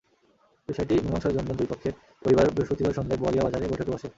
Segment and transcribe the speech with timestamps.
[0.69, 1.93] বিষয়টি মীমাংসার জন্য দুই পক্ষের
[2.23, 4.07] পরিবার বৃহস্পতিবার সন্ধ্যায় বোয়ালিয়া বাজারে বৈঠকে বসে।